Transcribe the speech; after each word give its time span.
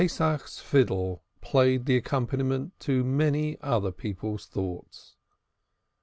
Pesach's 0.01 0.57
fiddle 0.57 1.21
played 1.41 1.85
the 1.85 1.95
accompaniment 1.95 2.73
to 2.79 3.03
many 3.03 3.61
other 3.61 3.91
people's 3.91 4.47
thoughts. 4.47 5.15